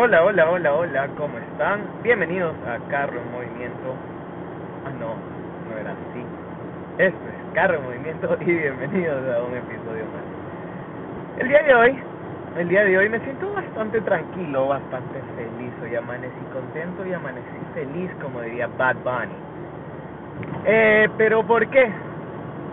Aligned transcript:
Hola, 0.00 0.22
hola, 0.22 0.48
hola, 0.48 0.74
hola, 0.74 1.08
¿cómo 1.16 1.38
están? 1.38 1.80
Bienvenidos 2.04 2.54
a 2.68 2.78
Carro 2.88 3.18
en 3.20 3.32
Movimiento. 3.32 3.96
Ah, 4.86 4.90
no, 4.90 5.16
no 5.68 5.76
era 5.76 5.90
así. 5.90 6.22
Esto 6.98 7.18
es 7.18 7.52
Carro 7.52 7.78
en 7.78 7.82
Movimiento 7.82 8.36
y 8.42 8.44
bienvenidos 8.44 9.18
a 9.34 9.42
un 9.42 9.56
episodio 9.56 10.04
más. 10.14 11.40
El 11.40 11.48
día 11.48 11.62
de 11.64 11.74
hoy, 11.74 11.98
el 12.58 12.68
día 12.68 12.84
de 12.84 12.96
hoy 12.96 13.08
me 13.08 13.18
siento 13.18 13.52
bastante 13.52 14.00
tranquilo, 14.02 14.68
bastante 14.68 15.20
feliz. 15.34 15.72
Hoy 15.82 15.96
amanecí 15.96 16.46
contento 16.52 17.04
y 17.04 17.12
amanecí 17.12 17.58
feliz, 17.74 18.08
como 18.22 18.40
diría 18.42 18.68
Bad 18.78 18.98
Bunny. 19.02 19.34
Eh, 20.64 21.08
pero 21.18 21.42
¿por 21.42 21.66
qué? 21.70 21.90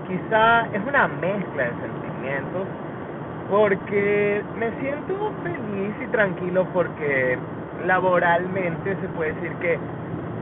Quizá 0.07 0.67
es 0.73 0.81
una 0.87 1.07
mezcla 1.07 1.63
de 1.63 1.71
sentimientos 1.71 2.67
porque 3.49 4.43
me 4.57 4.71
siento 4.79 5.31
feliz 5.43 5.93
y 6.03 6.07
tranquilo 6.07 6.65
porque 6.73 7.37
laboralmente 7.85 8.95
se 8.95 9.07
puede 9.09 9.33
decir 9.33 9.51
que 9.57 9.77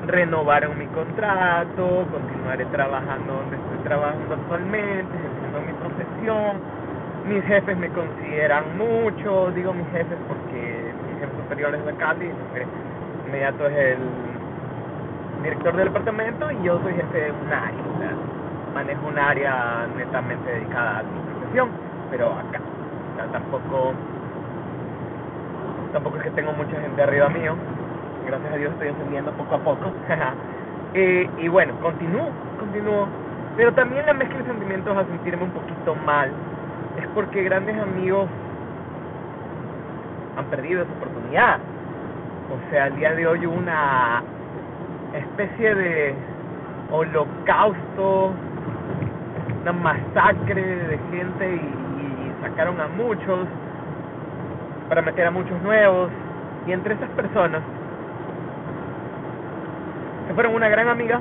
renovaron 0.08 0.78
mi 0.78 0.86
contrato, 0.88 2.06
continuaré 2.12 2.66
trabajando 2.66 3.34
donde 3.34 3.56
estoy 3.56 3.78
trabajando 3.84 4.36
actualmente, 4.36 5.12
ejerciendo 5.16 5.62
mi 5.62 5.74
profesión, 5.74 6.58
mis 7.28 7.44
jefes 7.46 7.78
me 7.78 7.90
consideran 7.90 8.78
mucho, 8.78 9.52
digo 9.52 9.74
mis 9.74 9.88
jefes 9.88 10.18
porque 10.28 10.94
mi 11.08 11.20
jefe 11.20 11.32
superior 11.44 11.76
es 11.76 11.86
de 11.86 11.94
Cali, 11.96 12.32
inmediato 13.28 13.68
es 13.68 13.78
el 13.78 15.44
director 15.44 15.76
del 15.76 15.86
departamento 15.86 16.52
y 16.52 16.64
yo 16.64 16.80
soy 16.82 16.94
jefe 16.94 17.20
de 17.20 17.32
un 17.32 17.54
área, 17.54 18.14
manejo 18.74 19.08
un 19.08 19.20
área 19.20 19.88
netamente 19.98 20.52
dedicada 20.52 21.00
a 21.00 21.04
mi 21.04 21.20
profesión, 21.20 21.70
pero 22.10 22.32
acá 22.32 22.60
tampoco 23.32 23.94
tampoco 25.92 26.18
es 26.18 26.24
que 26.24 26.32
tengo 26.32 26.52
mucha 26.54 26.80
gente 26.80 27.02
arriba 27.02 27.30
mío. 27.30 27.56
Gracias 28.26 28.52
a 28.52 28.56
Dios 28.56 28.74
estoy 28.74 28.90
ascendiendo 28.90 29.32
poco 29.34 29.56
a 29.56 29.60
poco. 29.60 29.92
y, 30.94 31.30
y 31.46 31.48
bueno, 31.48 31.74
continúo, 31.82 32.30
continúo. 32.60 33.08
Pero 33.56 33.72
también 33.74 34.06
la 34.06 34.14
mezcla 34.14 34.40
de 34.40 34.46
sentimientos 34.46 34.98
a 34.98 35.06
sentirme 35.06 35.44
un 35.44 35.52
poquito 35.52 35.96
mal 36.06 36.32
es 36.98 37.08
porque 37.14 37.44
grandes 37.44 37.80
amigos 37.80 38.28
han 40.38 40.46
perdido 40.46 40.82
esa 40.82 40.92
oportunidad. 40.94 41.60
O 42.50 42.72
sea, 42.72 42.86
al 42.86 42.96
día 42.96 43.14
de 43.14 43.28
hoy 43.28 43.46
una 43.46 44.24
especie 45.14 45.76
de 45.76 46.16
holocausto, 46.92 48.32
una 49.62 49.74
masacre 49.74 50.62
de 50.62 51.00
gente 51.12 51.56
y 51.56 52.13
sacaron 52.44 52.80
a 52.80 52.88
muchos 52.88 53.48
para 54.90 55.02
meter 55.02 55.26
a 55.26 55.32
muchos 55.32 55.60
nuevos. 55.64 56.12
Y 56.68 56.72
entre 56.72 56.94
esas 56.94 57.10
personas 57.10 57.62
se 60.28 60.34
fueron 60.34 60.56
una 60.56 60.70
gran 60.70 60.88
amiga 60.88 61.20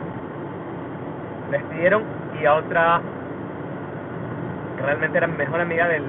la 1.51 1.59
despidieron 1.59 2.03
y 2.41 2.47
a 2.47 2.55
otra 2.55 3.01
que 4.77 4.83
realmente 4.83 5.19
era 5.19 5.27
mejor 5.27 5.61
amiga 5.61 5.89
del, 5.89 6.05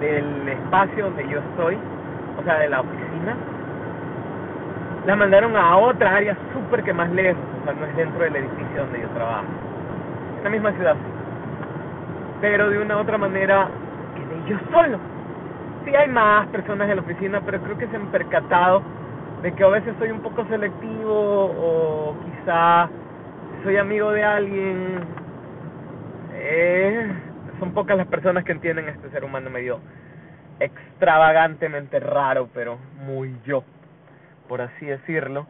del 0.00 0.48
espacio 0.48 1.04
donde 1.04 1.28
yo 1.28 1.38
estoy 1.38 1.78
o 2.38 2.42
sea 2.44 2.58
de 2.58 2.68
la 2.68 2.80
oficina 2.80 3.36
la 5.06 5.16
mandaron 5.16 5.56
a 5.56 5.76
otra 5.76 6.16
área 6.16 6.36
súper 6.52 6.82
que 6.82 6.92
más 6.92 7.10
lejos 7.12 7.42
o 7.62 7.64
sea 7.64 7.72
no 7.74 7.86
es 7.86 7.96
dentro 7.96 8.24
del 8.24 8.36
edificio 8.36 8.82
donde 8.82 9.00
yo 9.00 9.08
trabajo 9.08 9.46
en 10.38 10.44
la 10.44 10.50
misma 10.50 10.72
ciudad 10.72 10.96
pero 12.40 12.68
de 12.68 12.78
una 12.78 12.96
u 12.96 13.00
otra 13.00 13.16
manera 13.16 13.68
yo 14.48 14.58
solo. 14.70 14.98
Sí 15.84 15.94
hay 15.94 16.08
más 16.08 16.46
personas 16.48 16.88
en 16.88 16.96
la 16.96 17.02
oficina, 17.02 17.40
pero 17.44 17.60
creo 17.60 17.78
que 17.78 17.86
se 17.88 17.96
han 17.96 18.08
percatado 18.08 18.82
de 19.42 19.52
que 19.52 19.64
a 19.64 19.68
veces 19.68 19.94
soy 19.98 20.10
un 20.10 20.20
poco 20.20 20.44
selectivo 20.46 21.12
o 21.12 22.16
quizá 22.24 22.88
soy 23.62 23.76
amigo 23.76 24.10
de 24.12 24.24
alguien. 24.24 25.00
Eh, 26.34 27.12
son 27.58 27.72
pocas 27.72 27.96
las 27.96 28.06
personas 28.08 28.44
que 28.44 28.52
entienden 28.52 28.88
este 28.88 29.10
ser 29.10 29.24
humano 29.24 29.50
medio 29.50 29.80
extravagantemente 30.60 32.00
raro, 32.00 32.48
pero 32.52 32.78
muy 33.04 33.36
yo, 33.44 33.62
por 34.48 34.60
así 34.60 34.86
decirlo. 34.86 35.46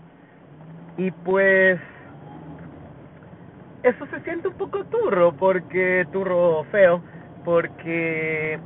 Y 0.96 1.10
pues 1.10 1.78
eso 3.82 4.06
se 4.06 4.20
siente 4.20 4.48
un 4.48 4.54
poco 4.54 4.84
turro, 4.84 5.32
porque 5.32 6.06
turro 6.12 6.64
feo, 6.72 7.02
porque 7.46 8.58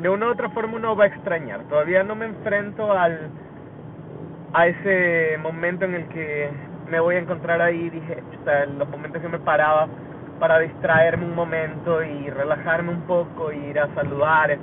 de 0.00 0.08
una 0.08 0.26
u 0.26 0.30
otra 0.30 0.50
forma 0.50 0.76
uno 0.76 0.96
va 0.96 1.04
a 1.04 1.06
extrañar. 1.06 1.60
Todavía 1.68 2.02
no 2.02 2.16
me 2.16 2.26
enfrento 2.26 2.92
al 2.92 3.30
a 4.52 4.66
ese 4.66 5.38
momento 5.38 5.84
en 5.84 5.94
el 5.94 6.08
que 6.08 6.50
me 6.90 7.00
voy 7.00 7.14
a 7.14 7.20
encontrar 7.20 7.62
ahí, 7.62 7.90
dije, 7.90 8.22
en 8.46 8.78
los 8.78 8.88
momentos 8.88 9.22
que 9.22 9.28
me 9.28 9.38
paraba 9.38 9.88
para 10.38 10.58
distraerme 10.58 11.26
un 11.26 11.34
momento 11.34 12.02
y 12.02 12.28
relajarme 12.30 12.90
un 12.90 13.02
poco, 13.02 13.52
y 13.52 13.56
ir 13.56 13.78
a 13.78 13.88
saludar, 13.94 14.58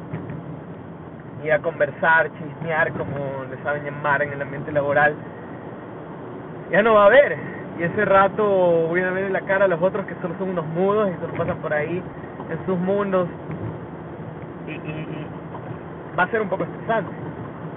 ir 1.44 1.53
a 1.53 1.59
conversar, 1.59 2.30
chismear, 2.34 2.92
como 2.92 3.46
le 3.50 3.62
saben 3.64 3.86
llamar 3.86 4.22
en 4.22 4.34
el 4.34 4.42
ambiente 4.42 4.72
laboral, 4.72 5.16
ya 6.72 6.82
no 6.84 6.94
va 6.94 7.03
a 7.03 7.06
haber. 7.08 7.38
Y 7.80 7.84
ese 7.84 8.06
rato 8.06 8.44
voy 8.90 9.02
a 9.02 9.12
ver 9.12 9.26
en 9.26 9.34
la 9.34 9.42
cara 9.42 9.66
a 9.66 9.68
los 9.68 9.82
otros 9.82 10.06
que 10.06 10.16
solo 10.22 10.36
son 10.38 10.50
unos 10.50 10.66
mudos 10.68 11.09
y 11.09 11.22
solo 11.22 11.34
pasan 11.34 11.58
por 11.58 11.74
ahí 11.74 12.03
en 12.50 12.66
sus 12.66 12.78
mundos 12.78 13.28
y, 14.67 14.72
y, 14.72 15.27
va 16.17 16.23
a 16.23 16.27
ser 16.27 16.41
un 16.41 16.49
poco 16.49 16.63
estresante. 16.63 17.11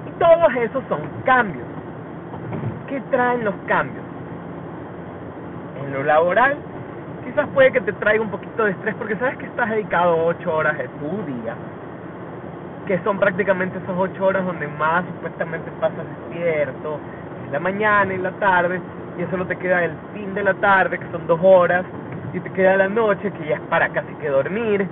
Y 0.07 0.11
todos 0.19 0.55
esos 0.57 0.83
son 0.89 1.01
cambios. 1.25 1.67
¿Qué 2.89 3.01
traen 3.11 3.45
los 3.45 3.55
cambios? 3.67 4.05
En 5.83 5.93
lo 5.93 6.03
laboral, 6.03 6.57
quizás 7.25 7.49
puede 7.49 7.73
que 7.73 7.81
te 7.81 7.93
traiga 7.95 8.23
un 8.23 8.31
poquito 8.31 8.65
de 8.65 8.73
estrés 8.73 8.95
porque 8.97 9.17
sabes 9.17 9.39
que 9.39 9.47
estás 9.47 9.71
dedicado 9.71 10.27
ocho 10.27 10.55
horas 10.55 10.77
de 10.79 10.89
tu 10.89 11.23
día, 11.27 11.55
que 12.87 12.99
son 13.01 13.19
prácticamente 13.19 13.79
esas 13.79 13.97
ocho 13.97 14.27
horas 14.27 14.45
donde 14.45 14.69
más 14.69 15.05
supuestamente 15.07 15.71
pasas 15.81 16.05
despierto, 16.07 16.99
en 17.47 17.53
la 17.53 17.61
mañana 17.61 18.13
y 18.15 18.19
la 18.19 18.33
tarde, 18.33 18.81
y 19.19 19.31
solo 19.31 19.47
te 19.47 19.57
queda 19.57 19.85
el 19.85 19.93
fin 20.13 20.35
de 20.35 20.43
la 20.43 20.55
tarde, 20.55 20.99
que 20.99 21.11
son 21.11 21.27
dos 21.27 21.41
horas, 21.43 21.85
y 22.33 22.41
te 22.41 22.51
queda 22.51 22.77
la 22.77 22.89
noche, 22.89 23.31
que 23.33 23.47
ya 23.47 23.57
es 23.57 23.61
para 23.63 23.89
casi 23.91 24.13
que 24.15 24.29
dormir, 24.29 24.87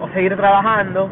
o 0.00 0.08
seguir 0.08 0.36
trabajando, 0.36 1.08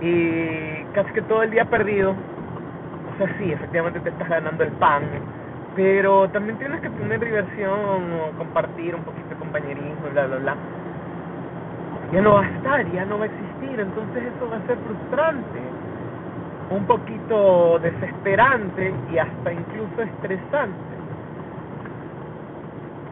y 0.00 0.84
casi 0.94 1.12
que 1.12 1.22
todo 1.22 1.42
el 1.42 1.50
día 1.50 1.64
perdido. 1.64 2.10
O 2.12 3.18
sea, 3.18 3.36
sí, 3.38 3.52
efectivamente 3.52 4.00
te 4.00 4.08
estás 4.10 4.28
ganando 4.28 4.64
el 4.64 4.70
pan, 4.72 5.02
pero 5.76 6.28
también 6.30 6.58
tienes 6.58 6.80
que 6.80 6.90
tener 6.90 7.20
diversión 7.20 8.12
o 8.12 8.38
compartir 8.38 8.94
un 8.94 9.02
poquito 9.02 9.28
de 9.28 9.36
compañerismo 9.36 10.10
bla, 10.12 10.26
bla, 10.26 10.36
bla. 10.36 10.56
Ya 12.12 12.22
no 12.22 12.34
va 12.34 12.42
a 12.42 12.48
estar, 12.48 12.92
ya 12.92 13.04
no 13.04 13.18
va 13.18 13.24
a 13.24 13.28
existir, 13.28 13.78
entonces 13.78 14.24
eso 14.24 14.50
va 14.50 14.56
a 14.56 14.66
ser 14.66 14.76
frustrante, 14.78 15.60
un 16.70 16.84
poquito 16.86 17.78
desesperante 17.78 18.92
y 19.12 19.18
hasta 19.18 19.52
incluso 19.52 20.02
estresante. 20.02 20.90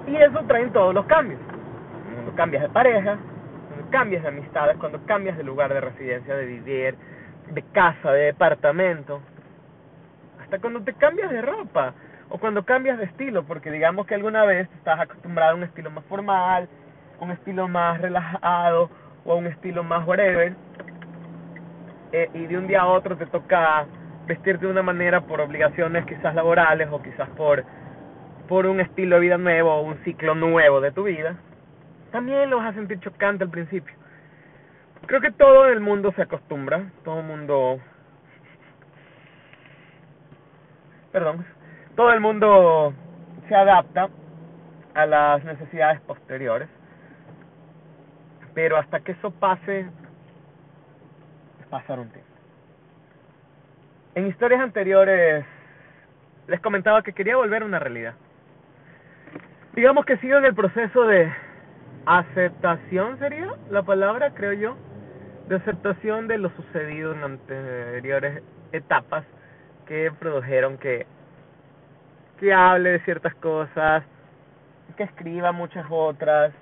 Y 0.09 0.17
eso 0.17 0.41
traen 0.47 0.73
todos 0.73 0.95
los 0.95 1.05
cambios. 1.05 1.39
Cuando 2.15 2.33
cambias 2.35 2.63
de 2.63 2.69
pareja, 2.71 3.19
cambias 3.91 4.23
de 4.23 4.29
amistades, 4.29 4.77
cuando 4.79 5.05
cambias 5.07 5.37
de 5.37 5.45
lugar 5.45 5.73
de 5.73 5.81
residencia, 5.81 6.35
de 6.35 6.47
vivir, 6.47 6.95
de 7.51 7.63
casa, 7.73 8.13
de 8.13 8.27
departamento, 8.27 9.21
hasta 10.41 10.59
cuando 10.59 10.83
te 10.83 10.93
cambias 10.95 11.31
de 11.31 11.43
ropa 11.43 11.95
o 12.31 12.39
cuando 12.39 12.65
cambias 12.65 12.99
de 12.99 13.05
estilo, 13.05 13.45
porque 13.45 13.71
digamos 13.71 14.07
que 14.07 14.15
alguna 14.15 14.45
vez 14.45 14.69
estás 14.77 15.01
acostumbrado 15.01 15.53
a 15.53 15.55
un 15.57 15.65
estilo 15.65 15.91
más 15.91 16.05
formal, 16.05 16.69
un 17.21 17.31
estilo 17.31 17.69
más 17.69 18.01
relajado 18.01 18.91
o 19.25 19.33
a 19.33 19.37
un 19.37 19.47
estilo 19.47 19.83
más 19.83 20.07
whatever, 20.07 20.55
eh, 22.13 22.31
y 22.35 22.47
de 22.47 22.57
un 22.57 22.67
día 22.67 22.83
a 22.83 22.87
otro 22.87 23.17
te 23.17 23.27
toca 23.27 23.87
vestirte 24.27 24.67
de 24.67 24.73
una 24.73 24.83
manera 24.83 25.23
por 25.23 25.41
obligaciones 25.41 26.05
quizás 26.07 26.35
laborales 26.35 26.89
o 26.91 27.03
quizás 27.03 27.29
por 27.31 27.65
por 28.49 28.67
un 28.67 28.81
estilo 28.81 29.17
de 29.17 29.21
vida 29.21 29.37
nuevo 29.37 29.75
o 29.75 29.83
un 29.83 29.99
ciclo 30.05 30.35
nuevo 30.35 30.81
de 30.81 30.91
tu 30.91 31.05
vida, 31.05 31.37
también 32.11 32.51
lo 32.51 32.59
vas 32.59 32.69
a 32.69 32.75
sentir 32.75 33.01
chocante 33.01 33.45
al 33.45 33.51
principio. 33.51 33.95
Creo 35.07 35.21
que 35.21 35.33
todo 35.33 35.67
el 35.67 35.81
mundo 35.81 36.13
se 36.13 36.23
acostumbra, 36.23 36.91
todo 37.05 37.21
el 37.21 37.27
mundo... 37.27 37.81
Perdón, 41.13 41.45
todo 41.97 42.13
el 42.13 42.21
mundo 42.21 42.93
se 43.49 43.55
adapta 43.55 44.09
a 44.95 45.07
las 45.07 45.43
necesidades 45.45 46.01
posteriores, 46.03 46.69
pero 48.55 48.77
hasta 48.77 49.01
que 49.01 49.13
eso 49.13 49.31
pase, 49.31 49.87
pasar 51.71 51.99
un 51.99 52.11
tiempo. 52.11 52.29
En 54.15 54.27
historias 54.27 54.61
anteriores 54.61 55.45
les 56.47 56.61
comentaba 56.61 57.03
que 57.03 57.13
quería 57.13 57.37
volver 57.37 57.63
a 57.63 57.67
una 57.67 57.79
realidad. 57.79 58.15
Digamos 59.75 60.05
que 60.05 60.17
sigo 60.19 60.39
en 60.39 60.45
el 60.45 60.55
proceso 60.55 61.05
de 61.05 61.33
aceptación 62.09 63.19
sería 63.19 63.55
la 63.69 63.83
palabra, 63.83 64.31
creo 64.31 64.55
yo, 64.55 64.77
de 65.49 65.57
aceptación 65.57 66.27
de 66.27 66.39
lo 66.39 66.49
sucedido 66.57 67.13
en 67.13 67.23
anteriores 67.23 68.43
etapas 68.73 69.27
que 69.87 70.11
produjeron 70.19 70.79
que 70.79 71.07
que 72.41 72.55
hable 72.55 72.93
de 72.93 73.01
ciertas 73.01 73.35
cosas, 73.35 74.05
que 74.97 75.03
escriba 75.03 75.53
muchas 75.53 75.85
otras 75.91 76.55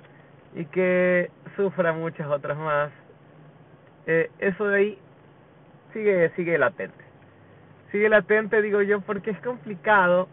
y 0.54 0.64
que 0.64 1.30
sufra 1.54 1.92
muchas 1.92 2.26
otras 2.26 2.56
más. 2.56 2.90
Eh, 4.06 4.30
eso 4.38 4.66
de 4.66 4.76
ahí 4.78 4.98
sigue 5.92 6.30
sigue 6.30 6.58
latente. 6.58 7.04
Sigue 7.92 8.08
latente, 8.08 8.60
digo 8.62 8.82
yo, 8.82 9.00
porque 9.00 9.30
es 9.30 9.40
complicado 9.42 10.28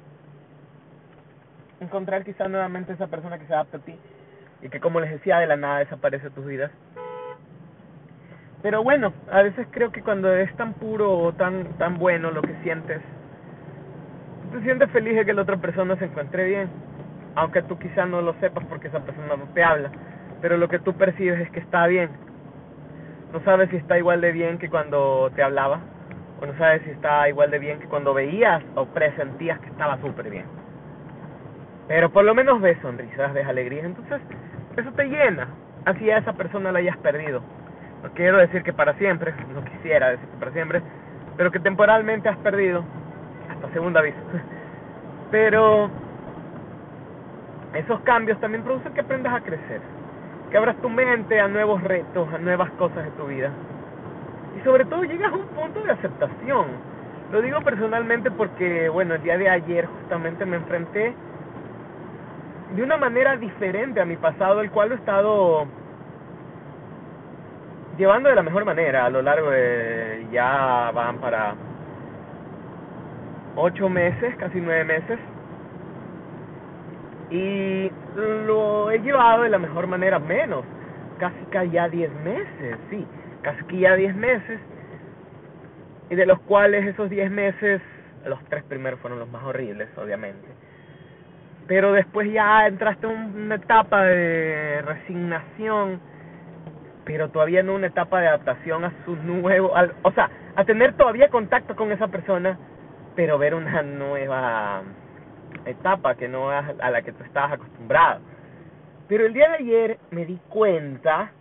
encontrar 1.79 2.23
quizá 2.23 2.47
nuevamente 2.47 2.93
esa 2.93 3.07
persona 3.07 3.37
que 3.37 3.45
se 3.45 3.53
adapte 3.53 3.77
a 3.77 3.79
ti 3.81 3.99
y 4.63 4.69
que 4.69 4.79
como 4.79 4.99
les 4.99 5.11
decía 5.11 5.39
de 5.39 5.47
la 5.47 5.57
nada 5.57 5.79
desaparece 5.79 6.29
de 6.29 6.35
tus 6.35 6.45
vidas. 6.45 6.71
Pero 8.61 8.81
bueno, 8.81 9.11
a 9.29 9.41
veces 9.41 9.67
creo 9.71 9.91
que 9.91 10.01
cuando 10.01 10.33
es 10.33 10.55
tan 10.55 10.73
puro 10.73 11.11
o 11.11 11.33
tan 11.33 11.65
tan 11.77 11.99
bueno 11.99 12.31
lo 12.31 12.41
que 12.41 12.55
sientes, 12.63 13.01
te 14.53 14.61
sientes 14.61 14.89
feliz 14.91 15.15
de 15.15 15.25
que 15.25 15.33
la 15.33 15.41
otra 15.41 15.57
persona 15.57 15.97
se 15.97 16.05
encuentre 16.05 16.45
bien, 16.45 16.69
aunque 17.35 17.61
tú 17.63 17.77
quizá 17.77 18.05
no 18.05 18.21
lo 18.21 18.33
sepas 18.35 18.63
porque 18.65 18.87
esa 18.87 19.01
persona 19.01 19.35
no 19.35 19.45
te 19.53 19.63
habla, 19.63 19.91
pero 20.41 20.57
lo 20.57 20.69
que 20.69 20.79
tú 20.79 20.93
percibes 20.93 21.41
es 21.41 21.51
que 21.51 21.59
está 21.59 21.85
bien. 21.87 22.09
No 23.33 23.41
sabes 23.43 23.69
si 23.69 23.75
está 23.75 23.97
igual 23.97 24.21
de 24.21 24.31
bien 24.31 24.59
que 24.59 24.69
cuando 24.69 25.29
te 25.35 25.43
hablaba, 25.43 25.79
o 26.39 26.45
no 26.45 26.57
sabes 26.57 26.83
si 26.83 26.91
está 26.91 27.27
igual 27.27 27.51
de 27.51 27.59
bien 27.59 27.79
que 27.79 27.87
cuando 27.87 28.13
veías 28.13 28.63
o 28.75 28.85
presentías 28.85 29.59
que 29.59 29.69
estaba 29.69 29.99
súper 29.99 30.29
bien. 30.29 30.45
Pero 31.87 32.11
por 32.11 32.23
lo 32.23 32.33
menos 32.33 32.61
ves 32.61 32.77
sonrisas, 32.81 33.33
ves 33.33 33.45
alegrías, 33.45 33.85
entonces 33.85 34.21
eso 34.77 34.91
te 34.91 35.05
llena, 35.05 35.47
así 35.85 36.09
a 36.09 36.17
esa 36.17 36.33
persona 36.33 36.71
la 36.71 36.79
hayas 36.79 36.97
perdido. 36.97 37.41
No 38.03 38.09
quiero 38.11 38.37
decir 38.37 38.63
que 38.63 38.73
para 38.73 38.93
siempre, 38.95 39.33
no 39.53 39.63
quisiera 39.63 40.09
decir 40.09 40.27
que 40.27 40.37
para 40.37 40.51
siempre, 40.51 40.81
pero 41.37 41.51
que 41.51 41.59
temporalmente 41.59 42.29
has 42.29 42.37
perdido, 42.37 42.83
hasta 43.49 43.69
segunda 43.71 43.99
aviso. 43.99 44.17
Pero 45.31 45.89
esos 47.73 47.99
cambios 48.01 48.39
también 48.39 48.63
producen 48.63 48.93
que 48.93 49.01
aprendas 49.01 49.33
a 49.33 49.41
crecer, 49.41 49.81
que 50.51 50.57
abras 50.57 50.75
tu 50.77 50.89
mente 50.89 51.39
a 51.39 51.47
nuevos 51.47 51.81
retos, 51.81 52.31
a 52.31 52.37
nuevas 52.37 52.69
cosas 52.71 53.03
de 53.03 53.11
tu 53.11 53.25
vida. 53.25 53.49
Y 54.55 54.63
sobre 54.63 54.85
todo 54.85 55.03
llegas 55.03 55.33
a 55.33 55.35
un 55.35 55.47
punto 55.47 55.81
de 55.81 55.91
aceptación. 55.91 56.67
Lo 57.31 57.41
digo 57.41 57.61
personalmente 57.61 58.29
porque, 58.29 58.89
bueno, 58.89 59.15
el 59.15 59.23
día 59.23 59.39
de 59.39 59.49
ayer 59.49 59.87
justamente 59.87 60.45
me 60.45 60.57
enfrenté 60.57 61.15
de 62.75 62.81
una 62.81 62.97
manera 62.97 63.37
diferente 63.37 64.01
a 64.01 64.05
mi 64.05 64.17
pasado, 64.17 64.61
el 64.61 64.71
cual 64.71 64.91
he 64.91 64.95
estado 64.95 65.65
llevando 67.97 68.29
de 68.29 68.35
la 68.35 68.41
mejor 68.41 68.65
manera 68.65 69.05
a 69.05 69.09
lo 69.09 69.21
largo 69.21 69.51
de 69.51 70.25
ya 70.31 70.91
van 70.93 71.17
para 71.19 71.53
ocho 73.55 73.89
meses, 73.89 74.35
casi 74.37 74.59
nueve 74.59 74.83
meses. 74.83 75.19
Y 77.29 77.91
lo 78.17 78.91
he 78.91 78.99
llevado 78.99 79.43
de 79.43 79.49
la 79.49 79.59
mejor 79.59 79.87
manera, 79.87 80.19
menos, 80.19 80.65
casi 81.19 81.45
que 81.51 81.69
ya 81.69 81.89
diez 81.89 82.11
meses, 82.23 82.77
sí, 82.89 83.05
casi 83.41 83.63
que 83.65 83.79
ya 83.79 83.95
diez 83.95 84.15
meses. 84.15 84.59
Y 86.09 86.15
de 86.15 86.25
los 86.25 86.39
cuales 86.41 86.85
esos 86.85 87.09
diez 87.09 87.31
meses, 87.31 87.81
los 88.25 88.43
tres 88.45 88.63
primeros 88.63 88.99
fueron 88.99 89.19
los 89.19 89.29
más 89.29 89.43
horribles, 89.43 89.89
obviamente. 89.97 90.47
Pero 91.67 91.93
después 91.93 92.31
ya 92.31 92.67
entraste 92.67 93.07
en 93.07 93.35
una 93.35 93.55
etapa 93.55 94.03
de 94.03 94.81
resignación 94.81 96.01
pero 97.05 97.29
todavía 97.29 97.63
no 97.63 97.75
una 97.75 97.87
etapa 97.87 98.21
de 98.21 98.27
adaptación 98.27 98.85
a 98.85 98.93
su 99.05 99.15
nuevo, 99.15 99.75
al, 99.75 99.93
o 100.03 100.11
sea, 100.11 100.29
a 100.55 100.63
tener 100.63 100.93
todavía 100.95 101.29
contacto 101.29 101.75
con 101.75 101.91
esa 101.91 102.07
persona, 102.07 102.57
pero 103.15 103.37
ver 103.37 103.55
una 103.55 103.81
nueva 103.81 104.83
etapa 105.65 106.15
que 106.15 106.27
no 106.27 106.49
a, 106.49 106.73
a 106.79 106.91
la 106.91 107.01
que 107.01 107.11
tú 107.11 107.23
estabas 107.23 107.53
acostumbrado. 107.53 108.21
Pero 109.07 109.25
el 109.25 109.33
día 109.33 109.49
de 109.49 109.55
ayer 109.55 109.99
me 110.11 110.25
di 110.25 110.39
cuenta 110.49 111.31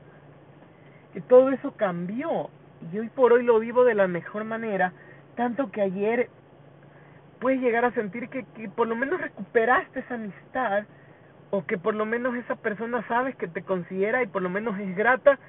que 1.12 1.20
todo 1.20 1.50
eso 1.50 1.72
cambió 1.76 2.50
y 2.92 2.98
hoy 2.98 3.08
por 3.10 3.32
hoy 3.32 3.44
lo 3.44 3.58
vivo 3.60 3.84
de 3.84 3.94
la 3.94 4.08
mejor 4.08 4.44
manera, 4.44 4.92
tanto 5.36 5.70
que 5.70 5.80
ayer 5.80 6.28
puedes 7.42 7.60
llegar 7.60 7.84
a 7.84 7.90
sentir 7.90 8.28
que, 8.28 8.44
que 8.54 8.68
por 8.68 8.86
lo 8.86 8.94
menos 8.94 9.20
recuperaste 9.20 9.98
esa 9.98 10.14
amistad 10.14 10.84
o 11.50 11.66
que 11.66 11.76
por 11.76 11.92
lo 11.92 12.06
menos 12.06 12.36
esa 12.36 12.54
persona 12.54 13.04
sabes 13.08 13.34
que 13.34 13.48
te 13.48 13.62
considera 13.62 14.22
y 14.22 14.28
por 14.28 14.42
lo 14.42 14.48
menos 14.48 14.78
es 14.78 14.96
grata 14.96 15.40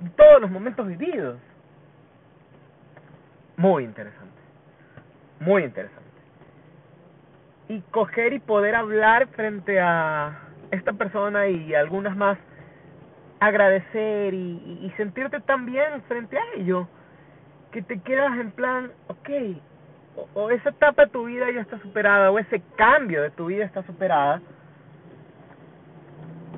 en 0.00 0.10
todos 0.12 0.40
los 0.40 0.50
momentos 0.50 0.88
vividos. 0.88 1.38
Muy 3.58 3.84
interesante, 3.84 4.40
muy 5.40 5.64
interesante. 5.64 6.02
Y 7.68 7.82
coger 7.90 8.32
y 8.32 8.38
poder 8.38 8.74
hablar 8.74 9.28
frente 9.28 9.78
a 9.78 10.38
esta 10.70 10.94
persona 10.94 11.48
y 11.48 11.74
algunas 11.74 12.16
más, 12.16 12.38
agradecer 13.40 14.32
y, 14.32 14.80
y 14.80 14.90
sentirte 14.96 15.38
tan 15.40 15.66
bien 15.66 16.00
frente 16.08 16.38
a 16.38 16.42
ello, 16.56 16.88
que 17.72 17.82
te 17.82 18.00
quedas 18.00 18.38
en 18.38 18.52
plan, 18.52 18.90
ok, 19.08 19.28
o, 20.34 20.50
esa 20.50 20.70
etapa 20.70 21.04
de 21.04 21.10
tu 21.10 21.24
vida 21.24 21.50
ya 21.50 21.60
está 21.60 21.78
superada, 21.80 22.30
o 22.30 22.38
ese 22.38 22.62
cambio 22.76 23.22
de 23.22 23.30
tu 23.30 23.46
vida 23.46 23.64
está 23.64 23.82
superada, 23.82 24.40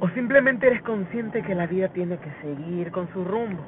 o 0.00 0.08
simplemente 0.10 0.66
eres 0.66 0.82
consciente 0.82 1.42
que 1.42 1.54
la 1.54 1.66
vida 1.66 1.88
tiene 1.88 2.18
que 2.18 2.30
seguir 2.42 2.90
con 2.90 3.08
su 3.12 3.24
rumbo. 3.24 3.62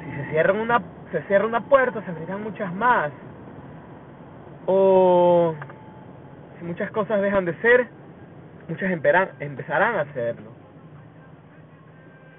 Si 0.00 0.10
se 0.10 0.30
cierra 0.30 0.52
una, 0.52 0.82
se 1.12 1.22
cierra 1.22 1.46
una 1.46 1.60
puerta, 1.60 2.02
se 2.02 2.10
abrirán 2.10 2.42
muchas 2.42 2.72
más. 2.74 3.12
O 4.66 5.54
si 6.58 6.64
muchas 6.64 6.90
cosas 6.90 7.20
dejan 7.20 7.44
de 7.44 7.54
ser, 7.60 7.86
muchas 8.68 8.90
empezarán 9.40 9.96
a 9.96 10.00
hacerlo. 10.00 10.50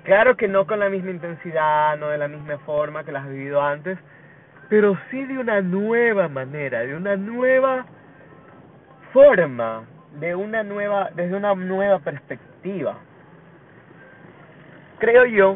Claro 0.04 0.36
que 0.36 0.48
no 0.48 0.68
con 0.68 0.80
la 0.80 0.90
misma 0.90 1.12
intensidad, 1.12 1.98
no 1.98 2.10
de 2.10 2.18
la 2.18 2.28
misma 2.28 2.58
forma 2.60 3.04
que 3.04 3.12
las 3.12 3.24
has 3.24 3.30
vivido 3.30 3.62
antes, 3.62 3.98
pero 4.70 4.98
sí 5.10 5.24
de 5.26 5.38
una 5.38 5.62
nueva 5.62 6.28
manera, 6.28 6.80
de 6.82 6.96
una 6.96 7.16
nueva 7.16 7.86
forma, 9.14 9.84
de 10.20 10.36
una 10.36 10.64
nueva, 10.64 11.10
desde 11.16 11.36
una 11.36 11.54
nueva 11.56 12.00
perspectiva 12.00 12.98
Creo 15.00 15.26
yo 15.26 15.56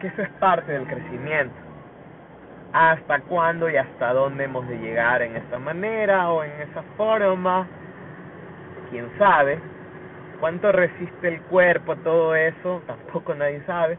que 0.00 0.08
eso 0.08 0.22
es 0.22 0.28
parte 0.40 0.72
del 0.72 0.86
crecimiento. 0.86 1.54
Hasta 2.72 3.20
cuándo 3.20 3.70
y 3.70 3.76
hasta 3.76 4.12
dónde 4.12 4.44
hemos 4.44 4.66
de 4.66 4.76
llegar 4.78 5.22
en 5.22 5.36
esta 5.36 5.58
manera 5.58 6.30
o 6.30 6.42
en 6.42 6.50
esa 6.62 6.82
forma, 6.96 7.66
quién 8.90 9.08
sabe. 9.18 9.60
¿Cuánto 10.40 10.72
resiste 10.72 11.28
el 11.28 11.42
cuerpo 11.42 11.94
todo 11.96 12.34
eso? 12.34 12.82
Tampoco 12.86 13.34
nadie 13.34 13.62
sabe. 13.66 13.98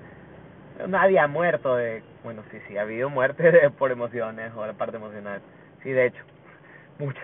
Nadie 0.87 1.19
ha 1.19 1.27
muerto 1.27 1.75
de... 1.77 2.03
Bueno, 2.25 2.41
sí, 2.49 2.57
sí, 2.67 2.75
ha 2.75 2.81
habido 2.81 3.07
muerte 3.11 3.51
de, 3.51 3.69
por 3.69 3.91
emociones 3.91 4.51
o 4.55 4.65
la 4.65 4.73
parte 4.73 4.97
emocional. 4.97 5.41
Sí, 5.83 5.91
de 5.91 6.07
hecho, 6.07 6.23
muchas. 6.97 7.23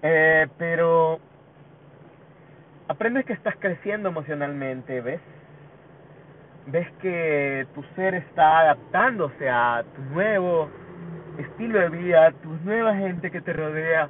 Eh, 0.00 0.46
pero 0.56 1.20
aprendes 2.88 3.26
que 3.26 3.34
estás 3.34 3.54
creciendo 3.58 4.08
emocionalmente, 4.08 5.02
¿ves? 5.02 5.20
Ves 6.68 6.90
que 7.02 7.66
tu 7.74 7.82
ser 7.94 8.14
está 8.14 8.60
adaptándose 8.60 9.50
a 9.50 9.84
tu 9.94 10.00
nuevo 10.14 10.70
estilo 11.36 11.78
de 11.78 11.90
vida, 11.90 12.28
a 12.28 12.32
tu 12.32 12.48
nueva 12.64 12.96
gente 12.96 13.30
que 13.30 13.42
te 13.42 13.52
rodea, 13.52 14.08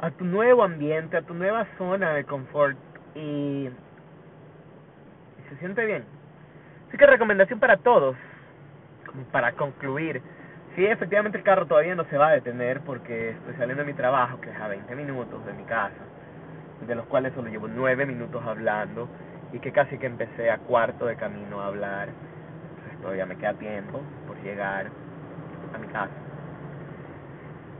a 0.00 0.10
tu 0.12 0.24
nuevo 0.24 0.64
ambiente, 0.64 1.18
a 1.18 1.22
tu 1.22 1.34
nueva 1.34 1.66
zona 1.76 2.14
de 2.14 2.24
confort 2.24 2.78
y, 3.14 3.68
y 3.68 3.70
se 5.50 5.56
siente 5.58 5.84
bien. 5.84 6.04
Así 6.88 6.96
que 6.96 7.04
recomendación 7.04 7.60
para 7.60 7.76
todos, 7.76 8.16
para 9.30 9.52
concluir. 9.52 10.22
Sí, 10.74 10.86
efectivamente 10.86 11.38
el 11.38 11.44
carro 11.44 11.66
todavía 11.66 11.94
no 11.94 12.04
se 12.04 12.16
va 12.16 12.28
a 12.28 12.32
detener 12.32 12.80
porque 12.80 13.30
estoy 13.30 13.54
saliendo 13.54 13.84
de 13.84 13.92
mi 13.92 13.96
trabajo, 13.96 14.40
que 14.40 14.50
es 14.50 14.56
a 14.60 14.68
20 14.68 14.94
minutos 14.94 15.44
de 15.44 15.52
mi 15.52 15.64
casa 15.64 16.02
de 16.86 16.94
los 16.94 17.06
cuales 17.06 17.32
solo 17.34 17.48
llevo 17.48 17.68
nueve 17.68 18.06
minutos 18.06 18.42
hablando 18.44 19.08
y 19.52 19.58
que 19.58 19.72
casi 19.72 19.98
que 19.98 20.06
empecé 20.06 20.50
a 20.50 20.58
cuarto 20.58 21.06
de 21.06 21.16
camino 21.16 21.60
a 21.60 21.66
hablar. 21.66 22.08
Entonces 22.08 23.00
todavía 23.00 23.26
me 23.26 23.36
queda 23.36 23.54
tiempo 23.54 24.00
por 24.26 24.40
llegar 24.42 24.86
a 25.74 25.78
mi 25.78 25.86
casa. 25.88 26.12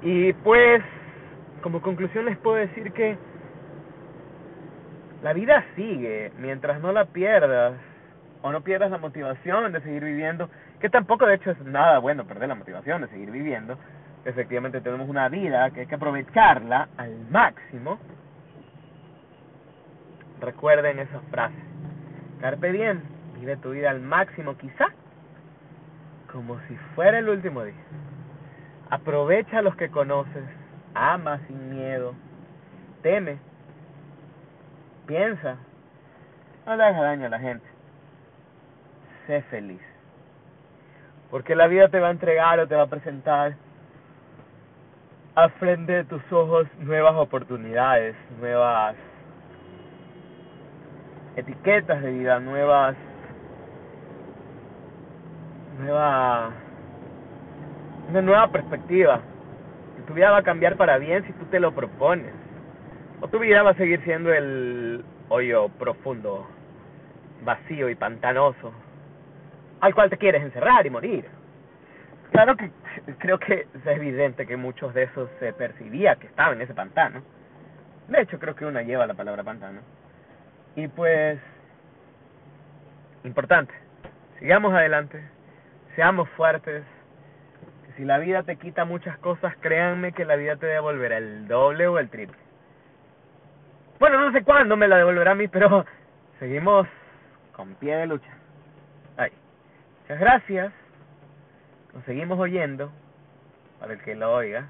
Y 0.03 0.33
pues, 0.35 0.83
como 1.62 1.81
conclusión 1.81 2.25
les 2.25 2.37
puedo 2.39 2.57
decir 2.57 2.93
que 2.93 3.17
la 5.23 5.33
vida 5.33 5.65
sigue 5.77 6.33
mientras 6.39 6.81
no 6.81 6.93
la 6.93 7.07
pierdas 7.07 7.75
o 8.43 8.51
no 8.51 8.62
pierdas 8.62 8.91
la 8.91 8.99
motivación 8.99 9.73
de 9.73 9.81
seguir 9.81 10.05
viviendo, 10.05 10.49
que 10.83 10.91
tampoco 10.91 11.25
de 11.25 11.37
hecho 11.37 11.53
es 11.53 11.61
nada 11.65 11.99
bueno 11.99 12.27
perder 12.27 12.51
la 12.51 12.55
motivación 12.55 13.01
de 13.01 13.09
seguir 13.09 13.31
viviendo. 13.31 13.79
Efectivamente 14.27 14.83
tenemos 14.83 15.09
una 15.09 15.31
vida 15.31 15.71
que 15.71 15.81
hay 15.81 15.87
que 15.87 15.95
aprovecharla 15.95 16.89
al 16.99 17.17
máximo 17.31 17.99
Recuerden 20.43 20.99
esa 20.99 21.21
frase. 21.31 21.55
Carpe 22.41 22.73
diem, 22.73 23.01
vive 23.39 23.57
tu 23.59 23.71
vida 23.71 23.91
al 23.91 24.01
máximo 24.01 24.57
quizá, 24.57 24.87
como 26.33 26.59
si 26.67 26.75
fuera 26.97 27.21
el 27.21 27.29
último 27.29 27.62
día. 27.62 27.77
Aprovecha 28.91 29.59
a 29.59 29.62
los 29.62 29.77
que 29.77 29.89
conoces, 29.89 30.43
ama 30.95 31.39
sin 31.47 31.71
miedo, 31.71 32.15
teme, 33.03 33.39
piensa, 35.07 35.59
no 36.67 36.75
le 36.75 36.83
hagas 36.83 37.03
daño 37.03 37.27
a 37.27 37.31
la 37.31 37.39
gente, 37.39 37.67
sé 39.29 39.43
feliz. 39.43 39.91
Porque 41.33 41.55
la 41.55 41.67
vida 41.67 41.89
te 41.89 41.99
va 41.99 42.09
a 42.09 42.11
entregar 42.11 42.61
o 42.61 42.69
te 42.69 42.75
va 42.75 42.83
a 42.83 42.89
presentar 42.89 43.55
al 45.35 45.51
frente 45.53 45.91
de 45.93 46.05
tus 46.05 46.21
ojos 46.31 46.69
nuevas 46.81 47.15
oportunidades, 47.15 48.15
nuevas 48.39 48.95
etiquetas 51.35 52.03
de 52.03 52.11
vida, 52.11 52.39
nuevas 52.39 52.95
nueva 55.81 56.51
una 58.11 58.21
nueva 58.21 58.49
perspectiva. 58.49 59.23
Tu 60.07 60.12
vida 60.12 60.33
va 60.33 60.39
a 60.39 60.43
cambiar 60.43 60.77
para 60.77 60.99
bien 60.99 61.25
si 61.25 61.33
tú 61.33 61.47
te 61.47 61.61
lo 61.61 61.73
propones. 61.73 62.35
O 63.23 63.29
tu 63.29 63.39
vida 63.39 63.62
va 63.62 63.71
a 63.71 63.75
seguir 63.75 64.05
siendo 64.05 64.35
el 64.35 65.03
hoyo 65.31 65.71
profundo, 65.79 66.47
vacío 67.43 67.89
y 67.89 67.95
pantanoso 67.95 68.82
al 69.83 69.95
cual 69.95 70.09
te 70.09 70.17
quieres 70.17 70.43
encerrar 70.43 70.87
y 70.87 70.91
morir. 70.91 71.27
Claro 72.31 72.57
que 72.57 72.71
creo 73.19 73.39
que 73.39 73.67
es 73.75 73.87
evidente 73.87 74.47
que 74.47 74.57
muchos 74.57 74.95
de 74.95 75.03
esos 75.03 75.29
se 75.41 75.53
percibía 75.53 76.15
que 76.17 76.29
estaban 76.29 76.55
en 76.55 76.62
ese 76.62 76.73
pantano. 76.73 77.23
De 78.09 78.23
hecho, 78.23 78.39
creo 78.39 78.55
que 78.55 78.65
una 78.65 78.83
lleva 78.83 79.07
la 79.07 79.15
palabra 79.15 79.43
pantano. 79.43 79.81
Y 80.77 80.87
pues, 80.87 81.41
importante, 83.25 83.75
sigamos 84.39 84.73
adelante, 84.73 85.21
seamos 85.97 86.29
fuertes. 86.31 86.85
si 87.97 88.05
la 88.05 88.19
vida 88.19 88.45
te 88.45 88.57
quita 88.57 88.85
muchas 88.85 89.19
cosas, 89.19 89.55
créanme 89.57 90.12
que 90.12 90.25
la 90.25 90.37
vida 90.37 90.57
te 90.57 90.67
devolverá 90.67 91.19
el 91.19 91.49
doble 91.49 91.89
o 91.89 91.99
el 91.99 92.09
triple. 92.09 92.39
Bueno, 93.99 94.21
no 94.21 94.33
sé 94.33 94.45
cuándo 94.45 94.77
me 94.77 94.87
la 94.87 94.97
devolverá 94.97 95.33
a 95.33 95.35
mí, 95.35 95.49
pero 95.49 95.85
seguimos 96.39 96.87
con 97.53 97.75
pie 97.75 97.97
de 97.97 98.07
lucha. 98.07 98.31
Ay. 99.17 99.33
Muchas 100.02 100.18
gracias. 100.18 100.73
Nos 101.94 102.04
seguimos 102.04 102.38
oyendo, 102.38 102.90
para 103.78 103.92
el 103.92 104.00
que 104.00 104.16
lo 104.16 104.32
oiga, 104.32 104.66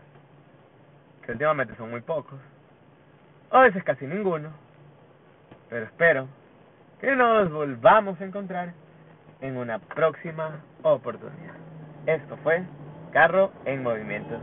que 1.24 1.32
últimamente 1.32 1.74
son 1.76 1.90
muy 1.90 2.02
pocos, 2.02 2.38
o 3.50 3.56
a 3.56 3.62
veces 3.62 3.82
casi 3.82 4.06
ninguno, 4.06 4.50
pero 5.70 5.86
espero 5.86 6.28
que 7.00 7.16
nos 7.16 7.50
volvamos 7.50 8.20
a 8.20 8.24
encontrar 8.24 8.74
en 9.40 9.56
una 9.56 9.78
próxima 9.78 10.60
oportunidad. 10.82 11.54
Esto 12.04 12.36
fue 12.42 12.64
Carro 13.12 13.52
en 13.64 13.82
Movimiento. 13.82 14.38